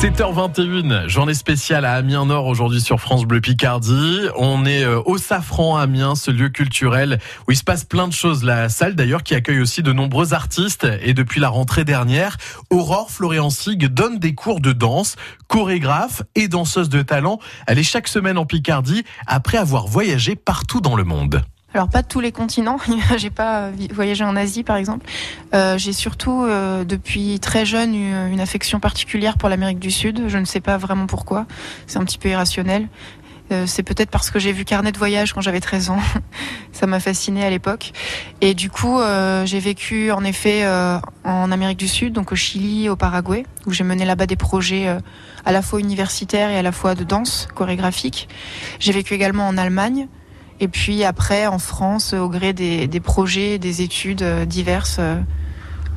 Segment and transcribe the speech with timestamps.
[0.00, 4.28] 7h21, journée spéciale à Amiens Nord aujourd'hui sur France Bleu Picardie.
[4.36, 8.12] On est euh, au Safran Amiens, ce lieu culturel où il se passe plein de
[8.12, 8.44] choses.
[8.44, 12.36] La salle d'ailleurs qui accueille aussi de nombreux artistes et depuis la rentrée dernière,
[12.70, 15.16] Aurore Florian-Sig donne des cours de danse,
[15.48, 17.40] chorégraphe et danseuse de talent.
[17.66, 21.42] Elle est chaque semaine en Picardie après avoir voyagé partout dans le monde.
[21.74, 22.78] Alors pas tous les continents.
[23.16, 25.06] j'ai pas voyagé en Asie par exemple.
[25.54, 30.24] Euh, j'ai surtout euh, depuis très jeune eu une affection particulière pour l'Amérique du Sud.
[30.28, 31.46] Je ne sais pas vraiment pourquoi.
[31.86, 32.88] C'est un petit peu irrationnel.
[33.50, 36.00] Euh, c'est peut-être parce que j'ai vu Carnet de voyage quand j'avais 13 ans.
[36.72, 37.92] Ça m'a fasciné à l'époque.
[38.40, 42.36] Et du coup, euh, j'ai vécu en effet euh, en Amérique du Sud, donc au
[42.36, 44.86] Chili, au Paraguay, où j'ai mené là-bas des projets
[45.44, 48.28] à la fois universitaires et à la fois de danse chorégraphique.
[48.78, 50.08] J'ai vécu également en Allemagne
[50.60, 55.20] et puis après, en France, au gré des, projets, des études euh, diverses, euh,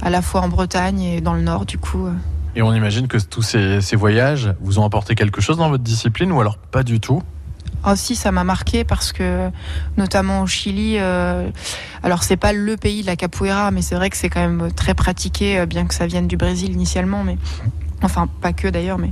[0.01, 2.05] à la fois en Bretagne et dans le Nord, du coup.
[2.05, 2.13] Euh.
[2.55, 6.31] Et on imagine que tous ces, voyages vous ont apporté quelque chose dans votre discipline
[6.31, 7.23] ou alors pas du tout?
[7.87, 9.49] Oh si, ça m'a marqué parce que,
[9.97, 14.17] notamment au Chili, alors c'est pas le pays de la capoeira, mais c'est vrai que
[14.17, 17.37] c'est quand même très pratiqué, bien que ça vienne du Brésil initialement, mais
[18.03, 19.11] Enfin, pas que d'ailleurs, mais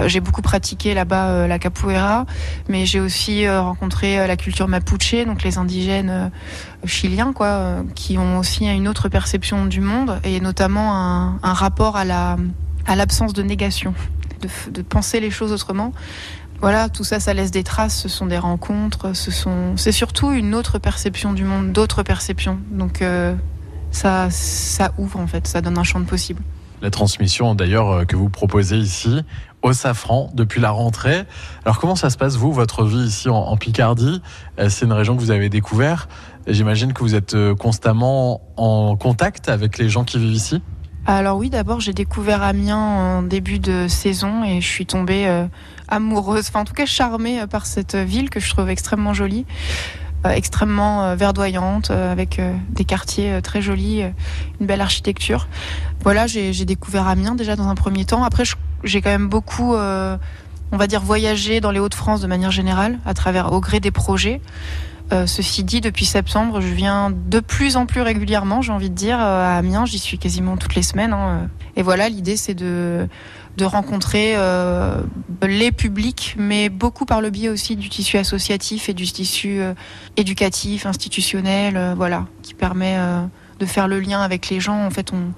[0.00, 2.26] euh, j'ai beaucoup pratiqué là-bas euh, la capoeira,
[2.68, 6.30] mais j'ai aussi euh, rencontré la culture mapuche, donc les indigènes
[6.84, 10.94] chiliens, quoi, qui ont aussi une autre perception du monde et notamment
[11.42, 12.36] un, rapport à la
[12.86, 13.94] à l'absence de négation,
[14.70, 15.92] de, penser les choses autrement.
[16.60, 18.00] Voilà, tout ça, ça laisse des traces.
[18.00, 22.58] Ce sont des rencontres, ce sont, c'est surtout une autre perception du monde, d'autres perceptions.
[22.70, 23.02] Donc
[23.90, 26.42] ça, ça ouvre en fait, ça donne un champ de possible
[26.82, 29.22] la transmission d'ailleurs euh, que vous proposez ici
[29.62, 31.24] au Safran depuis la rentrée.
[31.64, 34.22] Alors comment ça se passe vous, votre vie ici en, Picardie?
[34.58, 36.08] Euh, C'est une région que vous avez découvert.
[36.46, 40.62] J'imagine que vous êtes euh, constamment en contact avec les gens qui vivent ici?
[41.06, 45.46] Alors oui, d'abord j'ai découvert Amiens en début de saison et je suis tombée
[45.86, 49.46] amoureuse, enfin en tout cas charmée par cette ville que je trouve extrêmement jolie.
[50.26, 54.02] Euh, extrêmement euh, verdoyante, euh, avec des quartiers très jolis,
[54.60, 55.48] une belle architecture.
[56.02, 58.22] Voilà, j'ai découvert Amiens déjà dans un premier temps.
[58.22, 58.44] Après,
[58.84, 63.14] j'ai quand même beaucoup, on va dire, voyagé dans les Hauts-de-France de manière générale, à
[63.14, 64.40] travers au gré des projets.
[65.10, 69.18] Ceci dit, depuis septembre, je viens de plus en plus régulièrement, j'ai envie de dire,
[69.18, 69.86] à Amiens.
[69.86, 71.12] J'y suis quasiment toutes les semaines.
[71.12, 71.48] Hein.
[71.76, 73.08] Et voilà, l'idée, c'est de
[73.56, 75.00] de rencontrer euh,
[75.42, 79.72] les publics, mais beaucoup par le biais aussi du tissu associatif et du tissu euh,
[80.16, 82.98] éducatif, institutionnel, euh, voilà, qui permet
[83.58, 84.84] de faire le lien avec les gens.
[84.84, 85.32] En fait, on,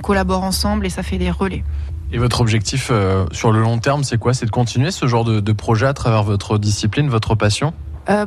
[0.00, 1.64] collabore ensemble et ça fait des relais.
[2.12, 2.92] Et votre objectif
[3.32, 4.32] sur le long terme, c'est quoi?
[4.32, 7.74] C'est de continuer ce genre de, projet à travers votre discipline, votre passion?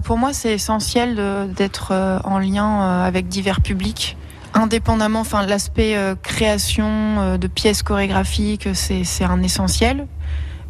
[0.03, 1.15] Pour moi, c'est essentiel
[1.55, 4.15] d'être en lien avec divers publics
[4.53, 10.07] indépendamment, enfin l'aspect euh, création euh, de pièces chorégraphiques, c'est un essentiel,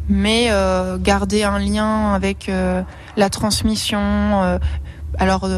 [0.08, 2.50] mais euh, garder un lien avec
[3.16, 4.58] la transmission,
[5.18, 5.48] alors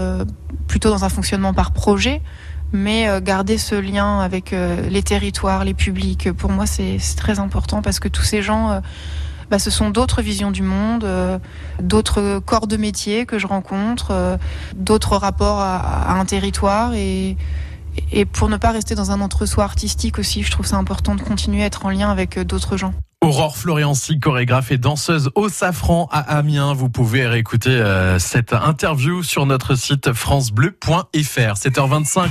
[0.67, 2.21] plutôt dans un fonctionnement par projet,
[2.73, 4.55] mais garder ce lien avec
[4.91, 8.81] les territoires, les publics, pour moi c'est très important parce que tous ces gens
[9.51, 11.07] bah, ce sont d'autres visions du monde,
[11.81, 14.39] d'autres corps de métier que je rencontre,
[14.75, 17.37] d'autres rapports à, un territoire et,
[18.33, 21.63] pour ne pas rester dans un entre-soi artistique aussi, je trouve ça important de continuer
[21.63, 22.93] à être en lien avec euh, d'autres gens.
[23.21, 26.75] Aurore Floriancy, chorégraphe et danseuse au Safran à Amiens.
[26.75, 31.09] Vous pouvez réécouter euh, cette interview sur notre site francebleu.fr.
[31.15, 32.29] 7h25.